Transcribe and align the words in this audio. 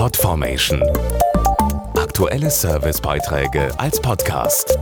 Podformation. 0.00 0.82
Aktuelle 1.94 2.50
Servicebeiträge 2.50 3.68
als 3.78 4.00
Podcast. 4.00 4.78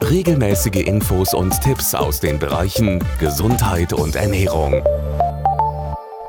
Regelmäßige 0.00 0.86
Infos 0.86 1.34
und 1.34 1.60
Tipps 1.60 1.92
aus 1.92 2.20
den 2.20 2.38
Bereichen 2.38 3.02
Gesundheit 3.18 3.92
und 3.92 4.14
Ernährung. 4.14 4.80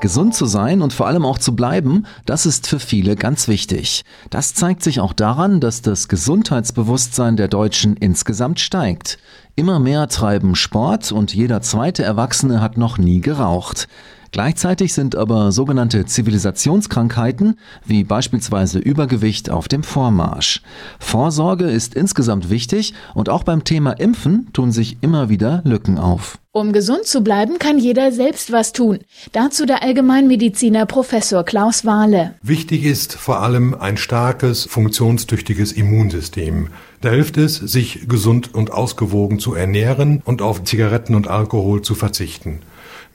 Gesund 0.01 0.33
zu 0.33 0.47
sein 0.47 0.81
und 0.81 0.91
vor 0.91 1.05
allem 1.05 1.23
auch 1.23 1.37
zu 1.37 1.55
bleiben, 1.55 2.07
das 2.25 2.47
ist 2.47 2.65
für 2.65 2.79
viele 2.79 3.15
ganz 3.15 3.47
wichtig. 3.47 4.03
Das 4.31 4.55
zeigt 4.55 4.81
sich 4.81 4.99
auch 4.99 5.13
daran, 5.13 5.59
dass 5.59 5.83
das 5.83 6.07
Gesundheitsbewusstsein 6.07 7.37
der 7.37 7.47
Deutschen 7.47 7.95
insgesamt 7.95 8.59
steigt. 8.59 9.19
Immer 9.55 9.77
mehr 9.77 10.07
treiben 10.07 10.55
Sport 10.55 11.11
und 11.11 11.35
jeder 11.35 11.61
zweite 11.61 12.01
Erwachsene 12.01 12.59
hat 12.59 12.77
noch 12.77 12.97
nie 12.97 13.21
geraucht. 13.21 13.87
Gleichzeitig 14.31 14.93
sind 14.93 15.15
aber 15.15 15.51
sogenannte 15.51 16.05
Zivilisationskrankheiten 16.05 17.59
wie 17.85 18.03
beispielsweise 18.03 18.79
Übergewicht 18.79 19.49
auf 19.49 19.67
dem 19.67 19.83
Vormarsch. 19.83 20.61
Vorsorge 20.99 21.65
ist 21.65 21.95
insgesamt 21.95 22.49
wichtig 22.49 22.93
und 23.13 23.29
auch 23.29 23.43
beim 23.43 23.63
Thema 23.63 23.91
Impfen 23.91 24.51
tun 24.53 24.71
sich 24.71 24.97
immer 25.01 25.29
wieder 25.29 25.61
Lücken 25.63 25.97
auf. 25.97 26.39
Um 26.51 26.73
gesund 26.73 27.05
zu 27.05 27.21
bleiben, 27.21 27.59
kann 27.59 27.77
jeder 27.77 28.11
selbst 28.11 28.51
was 28.51 28.73
tun. 28.73 28.97
Dazu 29.31 29.67
der 29.67 29.83
Allgemeinmediziner 29.83 30.87
Professor 30.87 31.43
Klaus 31.43 31.85
Wahle. 31.85 32.33
Wichtig 32.41 32.83
ist 32.83 33.13
vor 33.13 33.41
allem 33.43 33.75
ein 33.75 33.95
starkes, 33.95 34.65
funktionstüchtiges 34.65 35.71
Immunsystem. 35.71 36.69
Da 37.01 37.09
hilft 37.09 37.37
es, 37.37 37.57
sich 37.57 38.07
gesund 38.07 38.55
und 38.55 38.71
ausgewogen 38.71 39.37
zu 39.37 39.53
ernähren 39.53 40.23
und 40.25 40.41
auf 40.41 40.63
Zigaretten 40.63 41.13
und 41.13 41.27
Alkohol 41.27 41.83
zu 41.83 41.93
verzichten. 41.93 42.61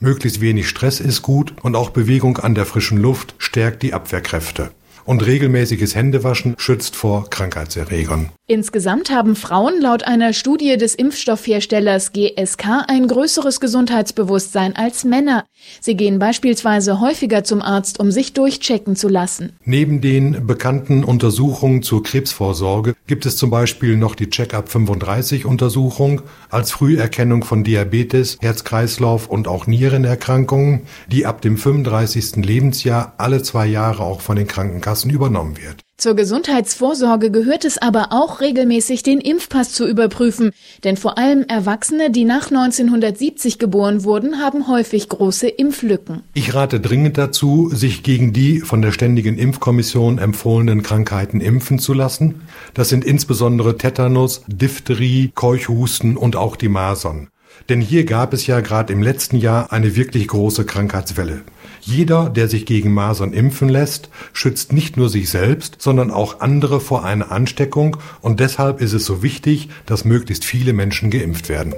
Möglichst 0.03 0.41
wenig 0.41 0.69
Stress 0.69 0.99
ist 0.99 1.23
gut 1.23 1.55
und 1.63 1.77
auch 1.77 1.91
Bewegung 1.91 2.39
an 2.39 2.57
der 2.57 2.67
frischen 2.67 2.99
Luft 2.99 3.37
stärkt 3.39 3.85
die 3.85 3.95
Abwehrkräfte 3.95 4.73
und 5.05 5.25
regelmäßiges 5.25 5.95
Händewaschen 5.95 6.57
schützt 6.59 6.97
vor 6.97 7.31
Krankheitserregern. 7.31 8.31
Insgesamt 8.53 9.11
haben 9.11 9.37
Frauen 9.37 9.81
laut 9.81 10.05
einer 10.05 10.33
Studie 10.33 10.77
des 10.77 10.95
Impfstoffherstellers 10.95 12.13
GSK 12.13 12.85
ein 12.87 13.07
größeres 13.07 13.61
Gesundheitsbewusstsein 13.61 14.77
als 14.77 15.05
Männer. 15.05 15.45
Sie 15.81 15.97
gehen 15.97 16.19
beispielsweise 16.19 17.01
häufiger 17.01 17.45
zum 17.45 17.63
Arzt, 17.63 17.99
um 18.01 18.11
sich 18.11 18.33
durchchecken 18.33 18.97
zu 18.97 19.09
lassen. 19.09 19.53
Neben 19.65 20.01
den 20.01 20.47
bekannten 20.47 21.05
Untersuchungen 21.05 21.83
zur 21.83 22.03
Krebsvorsorge 22.03 22.95
gibt 23.07 23.27
es 23.27 23.37
zum 23.37 23.51
Beispiel 23.51 23.97
noch 23.97 24.15
die 24.15 24.29
Check-up 24.29 24.69
35 24.69 25.47
Untersuchung 25.47 26.23
als 26.51 26.73
Früherkennung 26.73 27.45
von 27.45 27.65
Diabetes, 27.65 28.39
Herz-Kreislauf 28.41 29.29
und 29.29 29.49
auch 29.49 29.67
Nierenerkrankungen, 29.67 30.83
die 31.11 31.27
ab 31.27 31.41
dem 31.41 31.57
35. 31.57 32.45
Lebensjahr 32.45 33.15
alle 33.19 33.43
zwei 33.43 33.67
Jahre 33.67 34.03
auch 34.03 34.21
von 34.21 34.37
den 34.37 34.47
Krankenkassen 34.47 34.83
Krankenkassen 34.83 35.11
übernommen 35.11 35.57
wird. 35.57 35.83
Zur 36.03 36.17
Gesundheitsvorsorge 36.17 37.31
gehört 37.31 37.65
es 37.65 37.79
aber 37.79 38.09
auch 38.11 38.41
regelmäßig 38.41 39.05
den 39.05 39.21
Impfpass 39.21 39.73
zu 39.73 39.87
überprüfen, 39.87 40.51
denn 40.83 40.97
vor 40.97 41.17
allem 41.17 41.45
Erwachsene, 41.45 42.11
die 42.11 42.25
nach 42.25 42.51
1970 42.51 43.61
geboren 43.61 44.03
wurden, 44.03 44.41
haben 44.41 44.67
häufig 44.67 45.09
große 45.09 45.47
Impflücken. 45.47 46.25
Ich 46.35 46.55
rate 46.55 46.81
dringend 46.81 47.19
dazu, 47.19 47.71
sich 47.73 48.03
gegen 48.03 48.33
die 48.33 48.63
von 48.63 48.83
der 48.83 48.91
Ständigen 48.91 49.39
Impfkommission 49.39 50.19
empfohlenen 50.19 50.83
Krankheiten 50.83 51.41
impfen 51.41 51.79
zu 51.79 51.95
lassen. 51.95 52.41
Das 52.75 52.89
sind 52.89 53.05
insbesondere 53.05 53.77
Tetanus, 53.77 54.43
Diphtherie, 54.49 55.31
Keuchhusten 55.37 56.17
und 56.17 56.35
auch 56.35 56.57
die 56.57 56.69
Masern. 56.69 57.29
Denn 57.69 57.81
hier 57.81 58.05
gab 58.05 58.33
es 58.33 58.47
ja 58.47 58.61
gerade 58.61 58.93
im 58.93 59.03
letzten 59.03 59.37
Jahr 59.37 59.73
eine 59.73 59.97
wirklich 59.97 60.29
große 60.29 60.65
Krankheitswelle. 60.65 61.43
Jeder, 61.81 62.31
der 62.31 62.49
sich 62.49 62.65
gegen 62.67 62.93
Masern 62.93 63.33
impfen 63.33 63.69
lässt, 63.69 64.09
schützt 64.33 64.73
nicht 64.73 64.97
nur 64.97 65.09
sich 65.09 65.29
selbst, 65.31 65.83
sondern 65.83 66.11
auch 66.11 66.41
andere 66.41 66.81
vor 66.81 67.05
einer 67.05 67.33
Ansteckung 67.33 67.97
und 68.21 68.41
deshalb 68.41 68.81
ist 68.81 68.93
es 68.93 69.05
so 69.05 69.23
wichtig, 69.23 69.69
dass 69.87 70.05
möglichst 70.05 70.45
viele 70.45 70.73
Menschen 70.73 71.11
geimpft 71.11 71.49
werden. 71.49 71.75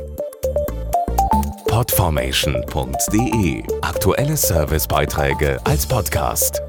Podformation.de 1.68 3.62
Aktuelle 3.82 4.36
Servicebeiträge 4.36 5.58
als 5.64 5.86
Podcast. 5.86 6.62